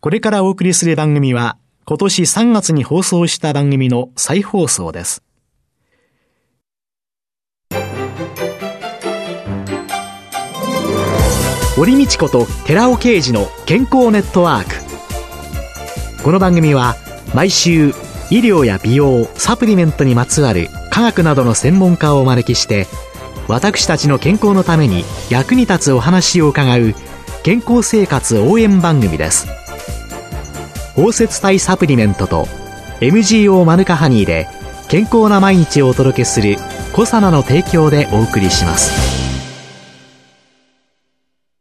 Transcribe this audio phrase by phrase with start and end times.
[0.00, 5.22] これからお送りする番組は、今年3月に放送した番組の再放送です。
[11.76, 16.22] 堀道子と寺尾啓二の健康ネットワーク。
[16.22, 16.94] この番組は、
[17.34, 17.88] 毎週、
[18.30, 22.86] 医療や美容、サプリメントにまつわる科学などの専門家をお招きして、
[23.48, 26.94] 私たちの健康のために役に立つお話を伺う
[27.42, 29.65] 健康生活応援番組です。
[30.96, 32.46] 包摂体サプリメントと
[33.00, 34.48] MGO マヌカハニーで
[34.88, 36.56] 健康な毎日をお届けする
[36.94, 39.04] コサナの提供でお送りします。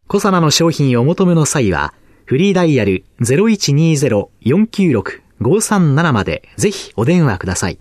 [0.08, 7.78] コサナの商品をお求めの際はフリーダイヤル0120-496-537までぜひお電話ください。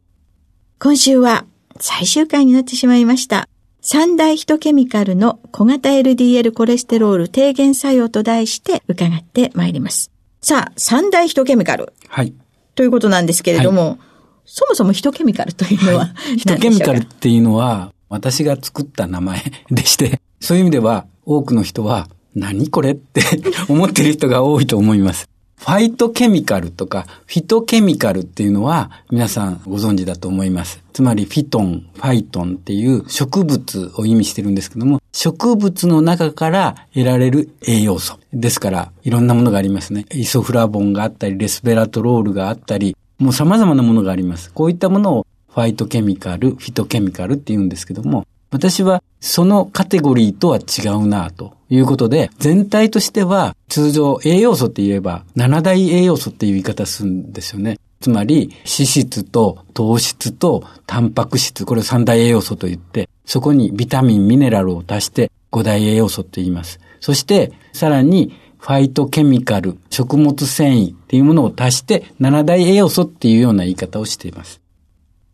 [0.78, 1.46] 今週は
[1.80, 3.48] 最終回になってしまいました。
[3.80, 10.12] 三大ヒトケミカルの小型 LDL コレステロール低減作用と題して伺ってまいります。
[10.40, 11.92] さあ、三大ヒトケミカル。
[12.06, 12.32] はい。
[12.80, 13.98] ということなんですけれども、はい、
[14.46, 23.20] そもそもヒトケミカルというのは、はい、ヒトケミカルっていうのは、私が作った名前でして、そういう意味では、多くの人は、何これって
[23.68, 25.28] 思ってる人が多いと思います。
[25.60, 30.82] ファイトケミカルとかフィトケミカルっていうのは皆さんご存知だと思います。
[30.94, 38.18] つまりフィトン、ファイトンっていう植物を意味してるんですけども、植物の中から得られる栄養素。
[38.32, 40.06] ですから、いろんなものがありますね。
[40.14, 44.50] イソフラボンがあったり、レスベラトロールがあったり、もう様々なものがあります。
[44.50, 57.78] こういったものをファイトケミカル、フィトケミカルって言うんですけども、私はそのカテゴリーとは違うなということで、全体としては通常栄養素って言えば7大栄養素っていう言い方するんですよね。
[58.00, 66.80] つまり脂質と糖質とタンパク質、これ三大栄養素と言って、そこにビタミン、ミネラルを足して5大栄養素って言います。
[66.98, 74.60] そしてさらにファイトケミカル、食物繊維っていうものを足して7大栄養素っていうような言い方をしています。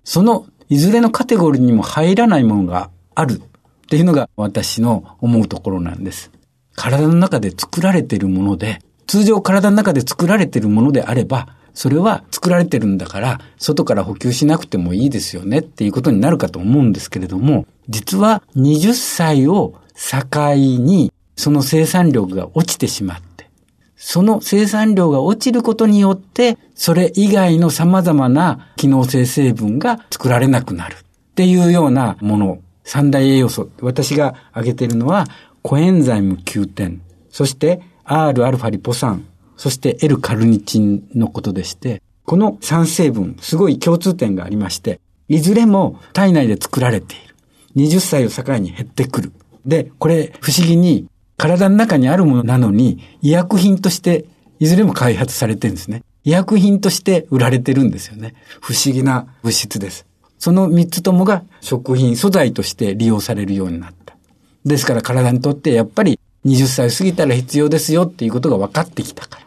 [0.04, 6.30] そのいずれのカテゴリーにも入らないものがあるっていうのが私の思うところなんです。
[6.74, 23.48] 体の中で作られているもので、通常体の中で作られているものであれば、それは作られてるんだから、外から補給しなくてもいいですよねっていうことになるかと思うんですけれども、実は20歳を境にその生産量が落ちてしまって、
[23.96, 30.98] その生産量が落ちることによって、それ以外の様々な機能性成分が作られなくなるっ
[31.34, 33.68] ていうようなもの三大栄養素。
[33.82, 35.26] 私が挙げているのは、
[35.62, 39.26] コエンザイム9点、そして Rα リポ酸、
[39.56, 47.34] そして L カルニチンのことでして、この3成分、すごい共通点がありまして、いずれも体内で作られている。
[47.76, 49.32] 20歳を境に減ってくる。
[49.66, 54.24] で、これ不思議に体の中にあるものなのに医薬品として
[54.60, 56.02] いずれも開発されてるんですね。
[56.24, 58.34] 医薬品として売られてるんですよね。
[58.60, 60.05] 不思議な物質です。
[60.38, 64.16] その三つともが食品素材として利用されるようになった。
[64.64, 69.46] ですから体にとってやっぱり20歳過ぎたら必要ですよっていうことが分かってきたから。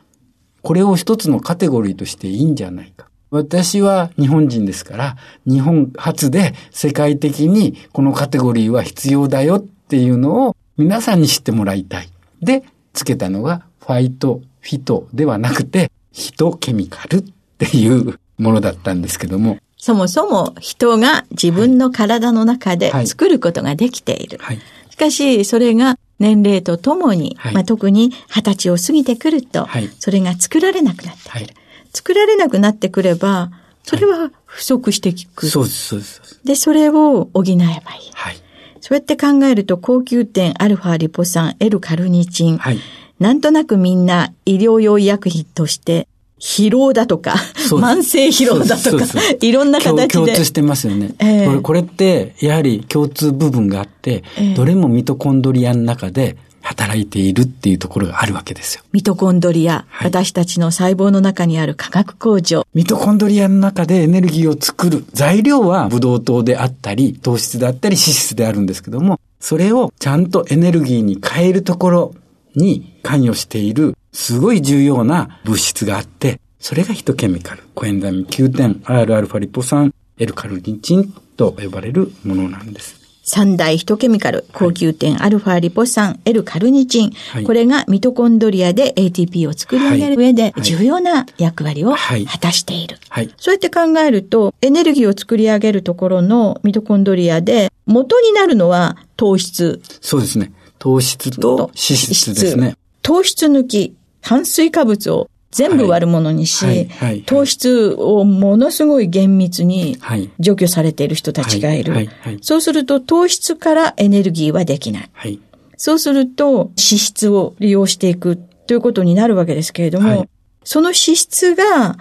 [0.61, 3.07] これを一つのカテゴリーとしていいんじゃないか。
[3.31, 12.09] 私は日本人ですから、日本初で世界的にこのカテゴリーは必要だよっていうのを皆さんに知ってもらいたい。
[12.41, 12.63] で、
[12.93, 17.23] つけたのがファイト、フィトではなくて、ヒトケミカルっ
[17.57, 24.37] ていうものだったんですけども、そもそも人が自分の体の中で作ることができている。
[24.39, 29.67] はいはい、しかし、それが年齢とともに、はい、まあ、特に二十歳を過ぎてくると、
[29.99, 31.47] それが作られなくなってくる。
[31.93, 33.51] 作られなくなってくれば、
[33.83, 35.47] それは不足していく。
[35.47, 36.41] そうです、そうです。
[36.43, 37.81] で、それを補えばいい。
[38.13, 38.35] はい。
[38.81, 42.79] そうやって考えると、高級点アルファリポ酸、L カルニチン、はい、
[43.19, 46.07] なんとなくみんな医療用医薬品として
[46.39, 47.35] 疲労だとか、
[47.69, 49.05] 慢性疲労だとか
[49.41, 50.07] いろんな形で。
[50.07, 51.13] 共共通してますよね。
[51.19, 58.83] ええこれこれって、やはり共通部分があって、ええどれもミトコンドリアの中で働いているっていうところがあるわけですよ。
[58.91, 62.65] ミトコンドリア、はい私たちの細胞の中にある化学工場。
[62.73, 72.15] ミトコンドリアの中でエネルギーを作る材料はブドウ糖であったり、糖質であったり、脂質であるんですけども、それをちゃんとエネルギーに変えるところ
[72.55, 77.63] に関与している、すごい重要な物質があって、それがヒトケミカル。
[77.75, 82.99] コエンザイム9点、Rα リポ酸、L カルニチンと呼ばれるものなんです。
[83.23, 92.97] 三大ヒトケミカル、高級点、アルファリポ酸、L カルニチン、はいこれがミトコンドリアで ATP を作り上げる上ではい重要な役割をはい果たしている。
[93.07, 93.31] はい。
[93.37, 99.79] そうやって考えると、エネルギーを作り上げるところのミトコンドリアで、元になるのは糖質。
[100.01, 100.51] そうですね。
[100.79, 102.75] 糖質と脂質ですね。
[103.03, 103.95] 糖質抜き、
[104.29, 110.29] 炭水化物を全部悪者にし、はいはいはい糖質をものすごい厳密にはい。
[110.39, 112.07] 除去されている人たちがいる。
[112.41, 115.09] そうすると糖質からエネルギーはできない。
[115.13, 115.39] はい。
[115.77, 118.37] そうすると脂質を利用していく
[118.67, 120.29] ということになるわけですけれども、はい
[120.63, 121.97] その脂質が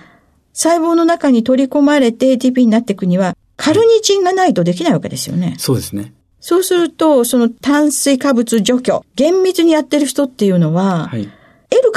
[0.52, 5.54] 細胞の中に取り込まれて ATP になっていくには、カルニチンがないとできないわけですよね。
[5.58, 6.12] そうですね。
[6.40, 11.30] そうすると、その炭水化物除去、厳密にやってる人っていうのは、はい。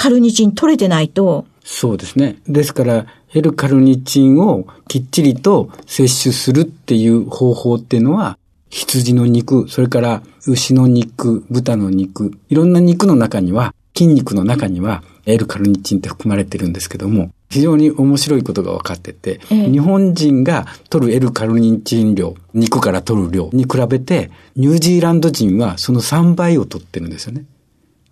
[0.01, 2.37] カルニチン取れてないと、そうですね。
[2.47, 3.05] ですから、
[3.35, 8.39] L カルニチンをきっちりと摂取するっていう方法っていうのは、
[8.71, 27.45] 羊の肉、それから牛の肉、豚の肉、いろんな肉の中には、筋肉の中には L カルニチンって含まれてるんですけども、非常に面白いことが分かってて、ええ日本人が取る L カルニチン量、肉から取る量に比べて、ニュージーランド人はその3倍を取ってるんですよね。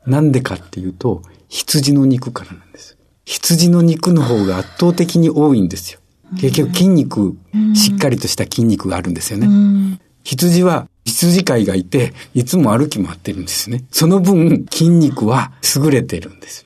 [0.05, 2.97] なんでかっていうと、羊の肉からなんです。
[3.25, 5.99] 羊の肉の方が圧倒的に多いんですよ。
[6.39, 7.37] 結局筋肉、
[7.75, 9.99] しっかりとした筋肉があるんですよね。
[10.23, 13.83] 羊は羊飼いがいて、いつも歩き回ってるんですね。
[13.91, 16.65] その分、筋肉は優れてるんです。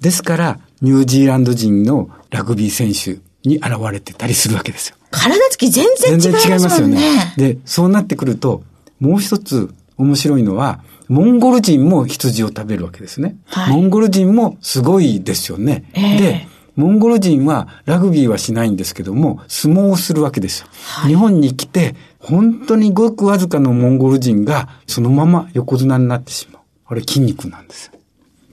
[0.00, 4.96] ですから、ニュージーランド人のラグビー選手に現れてたりするわけですよ。
[5.10, 7.34] 体つき全然違いますもんね。
[7.36, 8.62] で、そうなってくると、
[9.00, 10.82] もう一つ面白いのは、
[11.12, 13.36] モンゴル人も羊を食べるわけですね。
[13.44, 15.84] はいモンゴル人もすごいですよね。
[15.92, 20.68] ええで、モンゴル人はラグビーはしないんですけども、相撲をするわけですよ。
[20.70, 26.62] はい日本に来て、本当にごくわずかのモンゴル人がそのまま横綱になってしまう。
[26.86, 27.92] あれ筋肉なんですよ。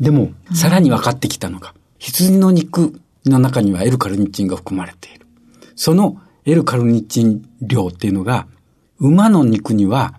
[0.01, 5.25] でも、さらに分かってきたのが、羊の肉の中には L カルニチンが含まれている。
[5.77, 8.47] その L カルニチン量っていうのが、
[8.99, 10.18] 馬の肉には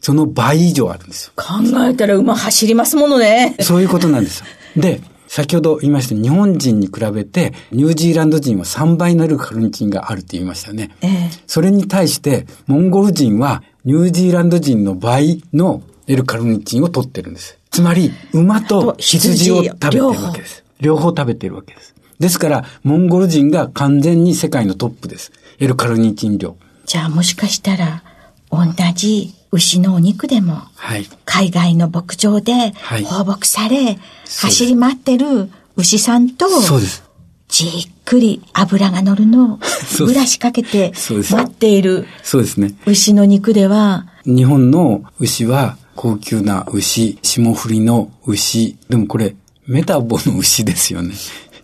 [0.00, 1.32] その倍以上あるんですよ。
[1.36, 1.54] 考
[1.84, 3.56] えたら馬走りますものね。
[3.60, 4.46] そういうことなんですよ。
[4.76, 10.90] で、先ほど言いました日本人に比べてニュージーランド人は3倍の L カルニチンがあるって言いましたよね。
[11.00, 17.58] ええそれに対して、モンゴル人はニュージーランド人の倍の L カルニチンを取ってるんです。
[17.70, 20.64] つまり、馬と羊を食べてるわけです。
[20.80, 21.94] 両方食べてるわけです。
[22.18, 25.32] ですから、モンゴル人が完全に世界のトップです。
[25.58, 26.56] L カルニチン量。
[26.86, 28.02] じゃあもしかしたら、
[28.50, 28.64] 同
[28.94, 31.06] じ牛のお肉でも、はい。
[31.24, 34.00] 海外の牧場ではい放牧され、そうで
[34.30, 36.46] す走り回ってる牛さんと。
[37.48, 39.58] じっくり油が乗るのを
[39.98, 40.92] ブラシかけて
[41.30, 42.74] 待っているそうですね。
[42.86, 48.76] 牛の肉では、日本の牛は高級な牛、霜降りの牛。
[48.88, 51.14] でもこれ、メタボの牛ですよね。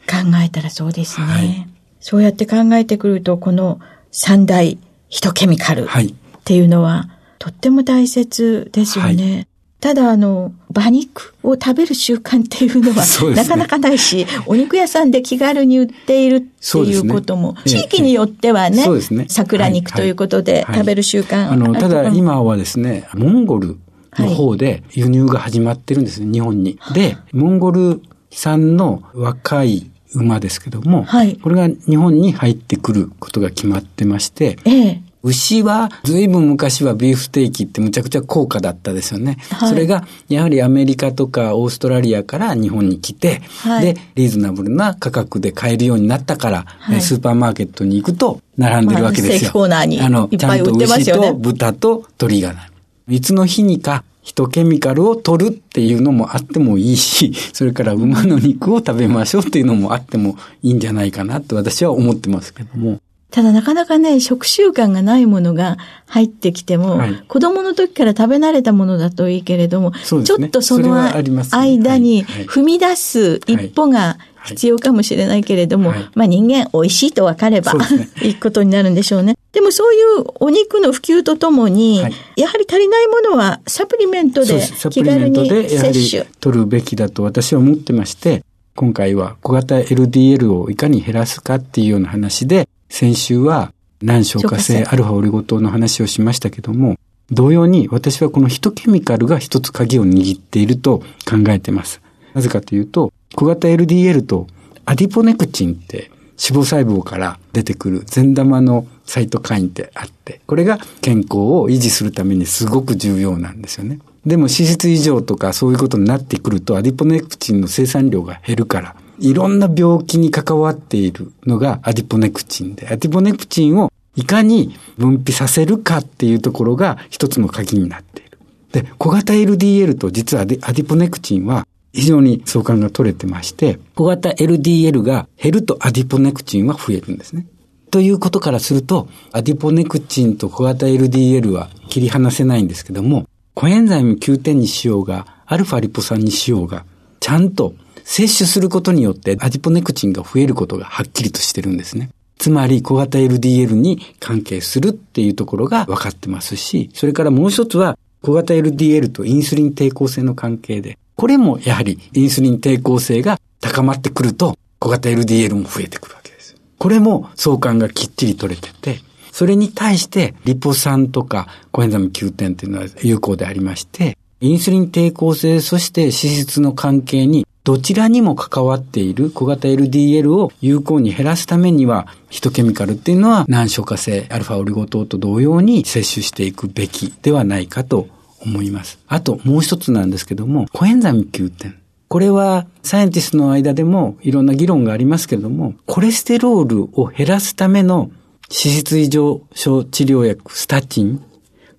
[0.09, 1.27] 考えたらそうですね。
[1.27, 1.69] はい
[2.05, 3.79] そうやって考えてくると、この
[4.11, 4.77] 三大
[5.09, 6.15] ヒトケミカルっはい。
[6.45, 7.09] ていうのは、
[7.43, 9.49] とっても大切ですよね。
[9.81, 13.35] ただ、あの、馬肉を食べる習慣っていうのは、 ね。
[13.35, 19.25] なかなかないし、お肉屋さんで気軽に売っているっていうことも、ええ地域によってはね、ね。
[19.27, 21.51] 桜肉ということではい食べる習慣。
[21.51, 23.77] あの、ただ今はですね、モンゴル
[24.21, 26.79] の方で輸入が始まってるんですね、日本に。
[26.95, 31.35] で、モンゴル産の若い馬ですけども、はい。
[31.43, 35.03] これが日本に入ってくることが決まってまして、ええ。
[35.23, 39.39] 牛は、ずいぶん昔はビーフステーキってむちゃくちゃ高価だったですよね。
[39.51, 49.47] はいそれが、やはりアメリカとかオーストラリアから日本に来て、はいで、リーズナブルな価格で買えるようになったから、はいえスーパーマーケットに行くと並んでるわけですよ。
[49.47, 52.71] まあコーナーにあの、いっぱい売ってますよねちゃんと牛と豚と鳥がない。
[53.09, 63.01] いつの日にか、ヒトケミカルを取るっていうのもあってもいいし、 それから馬の肉を食べましょうっていうのもあってもいいんじゃないかなって私は思ってますけども。
[63.33, 79.37] ただなかなかね、食習慣がないものが入ってきても、はい、子供の時から食べ慣れたものだといいけれども、ね、ちょっとその間に踏み出す一歩が必要かもしれないけれども、はい、まあ人間美味しいと分かれば、ね、 いいことになるんでしょうね。
[79.53, 84.61] でもそういうお肉の普及とともに、はい、やはり足りないものはサプリメントで
[84.91, 86.25] 気軽に摂取。
[86.39, 93.73] 取るべきだと私は思ってまして、今回は小型 LDL をいかに減らすかっていうような話で、先週は
[94.03, 96.99] 難消化性アルファオリゴ糖の話をしましたけども、
[97.31, 102.03] 同様に私はこのヒトケミカルが一つ鍵を握っていると考えています。
[102.35, 104.47] なぜかというと、小型 LDL と
[104.85, 114.01] アディポネクチンって脂肪細胞から出てくる善玉のサイトカインってあって、これが健康を維持するためにすごく重要なんですよね。
[114.27, 128.39] でも脂質異常とかそういうことになってくるとアディポネクチンの生産量が減るから、いろんな病気に関わっているのがアディポネクチンで、アディポネクチンをいかに分泌させるかっていうところが一つの鍵になっている。
[128.73, 137.47] で、小型 LDL と実はアディポネクチンは非常に相関が取れてまして、小型 LDL が減るとアディポネクチンは増えるんですね。
[137.91, 146.87] ということからすると、アディポネクチンと小型 LDL は切り離せないんですけども、コエンザイム Q10 にしようが、アルファリポ酸にしようが、
[147.21, 152.11] ちゃんと摂取することによってアディポネクチンが増えることがはっきりとしてるんですね。
[152.39, 166.57] つまり小型 LDL に関係するっていうところが分かってますし、それからもう一つは小型 LDL とインスリン抵抗性の関係で、これもやはりインスリン抵抗性が高まってくると小型 LDL も増えてくるわけです。
[166.79, 188.09] これも相関がきっちり取れてて、それに対してリポ酸とかコエンザム Q10 っていうのは有効でありまして、インスリン抵抗性、そして脂質の関係にどちらにも関わっている小型 LDL を有効に減らすためには、ヒトケミカルっていうのは難消化性アルファオリゴ糖と同様に摂取していくべきではないかと
[188.41, 188.99] 思います。
[189.07, 191.75] あともう一つなんですけども、コエンザミ Q10。
[192.09, 198.11] これはサイエンティストの間でもいろんな議論がありますけれども、コレステロールを減らすための
[198.51, 201.23] 脂質異常症治療薬、スタチン。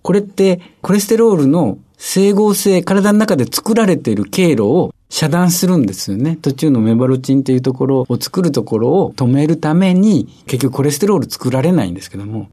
[0.02, 6.40] これってコレステロールの整合性、体の中で作られている経路を遮断するんですよね。
[6.42, 12.50] 途中のメバロチンっていうところを作るところを止めるために、結局コレステロール作られないんですけども、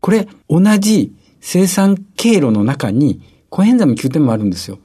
[0.00, 1.12] これ同じ
[1.42, 4.78] 生産経路の中にコエンザム Q10 もあるんですよ。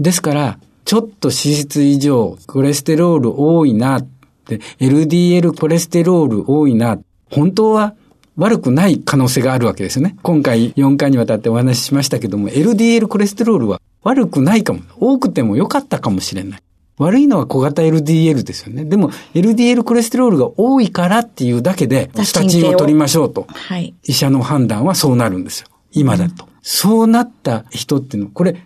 [0.00, 4.08] ですから、ちょっと脂質異常、コレステロール多いなっ
[4.46, 6.98] て、LDL コレステロール多いな、
[7.30, 7.94] 本当は
[8.36, 10.16] 悪くない可能性があるわけですよね。
[10.22, 14.80] 今回4回にわたってお話ししましたけども、LDL コレステロールは悪くないかも。
[14.96, 16.60] 多くても良かったかもしれない。
[16.96, 18.84] 悪いのは小型 LDL ですよね。
[18.84, 23.46] でも LDL コレステロールが多いからっていうだけで、スタチンを取りましょうと。
[23.48, 23.94] はい。
[24.04, 25.68] 医者の判断はそうなるんですよ。
[25.90, 26.44] 今だと。
[26.44, 28.56] うん、そうなった人っていうのは、これ、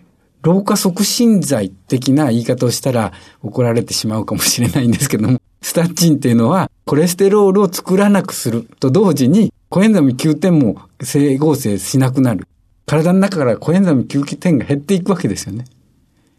[0.41, 12.47] 老化促進剤的な言い方をしたら怒られてしまうかもしれないんですけども、スタチンっていうのはコレステロールを作らなくすると同時にコエンザム Q10 も整合性しなくなる。
[12.89, 15.65] 体の中からコエンザム Q10 が減っていくわけですよね。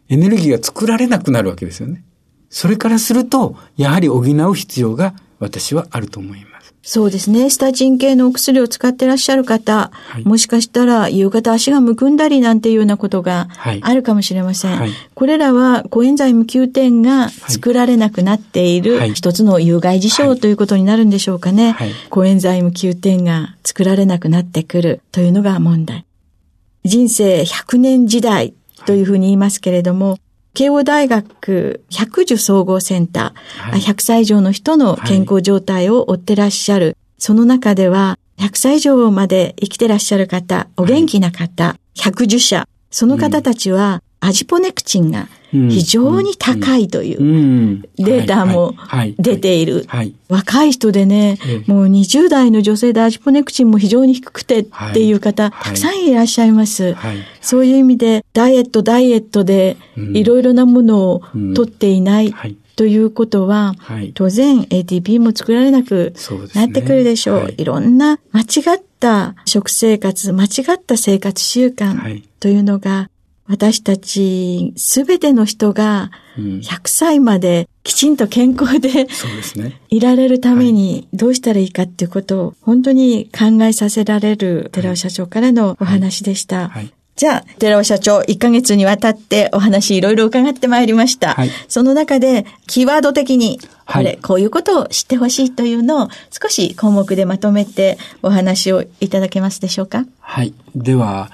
[0.09, 2.03] エネルギーが作られなくなるわけですよね。
[2.49, 6.73] それからすると、やはり補う必要が私はあると思います。
[6.83, 7.49] そうですね。
[7.49, 13.47] スタチン系のお薬を使ってらっしゃる方、はい、もしかしたら夕方足がむくんだりなんていうようなことが
[13.81, 14.77] あるかもしれません。
[14.77, 21.77] はい、これらはコエンザイム Q10 が作られなくなっている一つの有害事象ということになるんでしょうかね。
[22.09, 26.03] コエンザイム Q10 が作られなくなってくるというのが問題。
[26.83, 28.53] 人生100年時代
[28.85, 30.17] というふうに言いますけれども、
[30.53, 48.75] 慶応大学百樹総合センター、はい、100歳以上の人の健康状態を追ってらっしゃる、はい、その中では、100歳以上まで生きてらっしゃる方、お元気な方、はい、110社、その方たちは、アジポネクチンが非常に高いというデータも
[49.17, 49.85] 出ている。
[50.29, 51.37] 若い人でね、
[51.67, 56.95] もう20代の女性でアジポネクチンも非常に低くてっていう方、たくさんいらっしゃいます。
[57.41, 61.23] そういう意味で、ダイエット、ダイエットでいろいろなものを
[61.55, 62.33] 取っていない
[62.77, 63.75] ということは、
[64.13, 66.13] 当然 ATP も作られなく
[66.55, 67.53] なってくるでしょう。
[67.57, 67.65] い。
[67.65, 73.10] ろんな間違った食生活、間違った生活習慣というのが
[73.51, 79.07] 私たちすべての人が100歳まできちんと健康で、
[79.89, 86.71] いられるためにどうしたらいいかっていうことを本当に考えさせられる寺尾社長からのお話でした。
[87.17, 91.33] じゃあ、寺尾社長、1ヶ月にわたってお話いろいろ伺ってまいりました。
[91.33, 100.05] はい、その中で、キーワード的に、これ、はい、こういうことを知ってほしいというのを少し項目でまとめてお話をいただけますでしょうか？
[100.19, 100.53] はい。
[100.73, 101.31] では、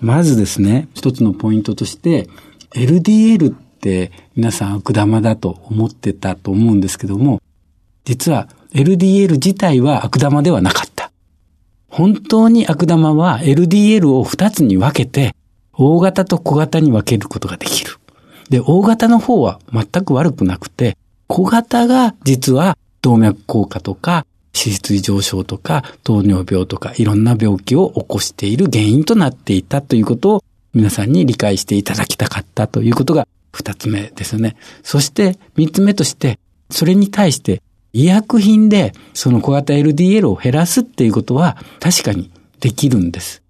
[0.00, 2.28] まずですね、一つのポイントとして、
[2.74, 7.42] LDL って皆さん悪玉だと思ってたと思うんですけども、
[8.04, 11.10] 実は LDL 自体は悪玉ではなかった。
[11.88, 15.34] 本当に悪玉は LDL を2つに分けて、
[15.74, 17.96] 大型と小型に分けることができる。
[18.48, 24.26] で、大型の方は全く悪くなくて、小型が実は動脈硬化とか
[24.60, 34.56] 脂質異常症とか糖尿病とかいろんな病気を起こしている原因となっていたということを皆さんに理解していただきたかったということが二つ目ですね。
[34.82, 36.38] そして三つ目として、
[36.70, 37.62] それに対して
[37.92, 43.42] 医薬品でその小型 LDL を減らすっていうことは確かにできるんです。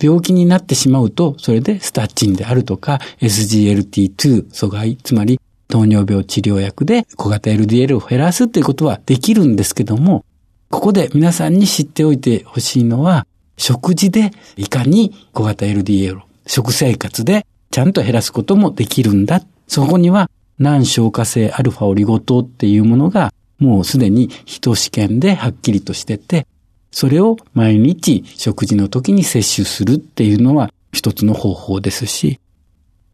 [0.00, 10.24] 病気になってしまうと、それでスタッチンであるとか SGLT2 阻害、つまり糖尿病治療薬で小型 LDL を減らすっていうことはできるんですけども、
[10.70, 19.42] ここで皆さんに知っておいてほしいのは、食事でいかに小型 LDL 食生活でちゃんと減らすこともできるんだ。
[19.66, 26.46] そこには難消化性アルファオリゴ糖っていうものがもうすでに人試験ではっきりとしてて、
[26.90, 32.40] それを毎日食事の時に摂取するっていうのは一つの方法ですし、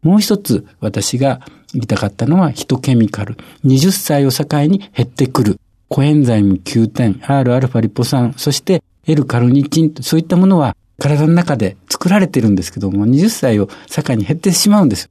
[0.01, 1.41] もう一つ私が
[1.73, 3.37] 言いたかったのはヒトケミカル。
[3.65, 5.59] 20歳を境に減ってくる。
[5.87, 15.09] コエンザイム9点、Rα リポ酸、そして L カルニチン、そういったものは体の中で作られてるんですけども、20歳を境に減ってしまうんです。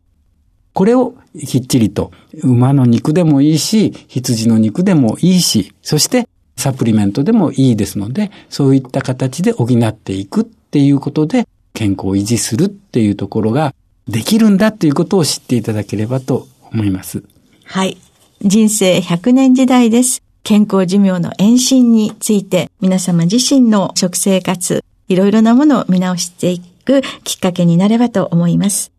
[0.73, 1.15] これを
[1.47, 2.11] きっちりと
[2.43, 13.73] 馬の肉でもいいし、羊の肉でもいいし、そしてサプリメントでもいいですので、そういった形で補っていくっていうことで健康を維持するっていうところが
[14.09, 17.23] できるんだっていうことを知っていただければと思います。
[17.65, 17.97] はい。
[18.43, 20.24] 人生100年時代です。
[20.45, 28.93] 健康寿命の延伸について皆様自身の食生活、いろいろなものを見直していくきっかけになればと思います。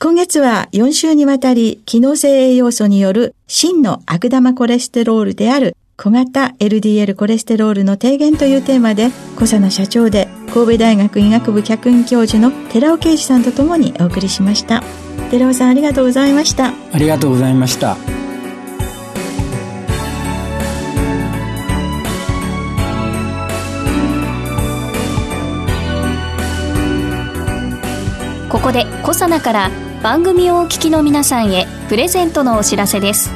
[0.00, 14.82] 今月は4週にわたり機能性栄養素による真の悪玉コレステロールである小型 LDL コレステロールの低減というテーマで、小佐の社長で神戸大学医学部客員教授の寺尾啓二さんとともにお送りしました。
[15.30, 16.72] 寺尾さんありがとうございました。
[16.92, 18.23] ありがとうございました。
[28.54, 33.32] ここでコサナから番組をお聞きの皆さんへプレゼントのお知らせです。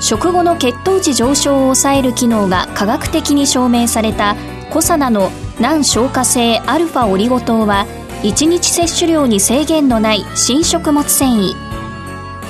[0.00, 4.34] 食後の血糖値上昇を抑える機能が科学的に証明された
[4.70, 7.86] コサナの難消化性アルファオリゴ糖は
[8.24, 11.54] 1日摂取量に制限のない新食物繊維。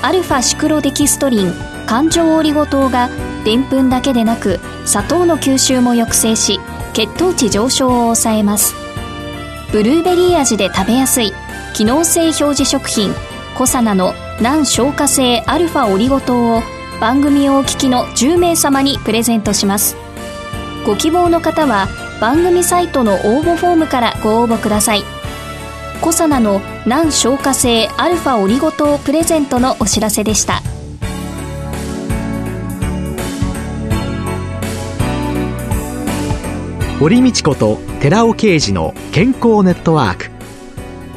[0.00, 1.52] アルファシクロデキストリン
[1.84, 3.10] 環状オリゴ糖が
[3.44, 6.60] でんぷんだけでなく砂糖の吸収も抑制し
[6.94, 8.74] 血糖値上昇を抑えます。
[9.70, 11.34] ブルーベリー味で食べやすい。
[11.74, 13.12] 機能性表示食品
[13.58, 16.62] コサナの難消化性アルファオリゴ糖を
[17.00, 19.96] 番組をお聞きの10名様にプレゼントします。
[20.86, 21.88] ご希望の方は
[22.20, 25.02] 番組サイトの応募フォームからご応募ください。
[26.00, 30.62] コサナの難消化性アルファオリゴ糖プレゼントのお知らせでした。
[37.00, 40.33] 堀道子と寺尾啓二の健康ネットワーク。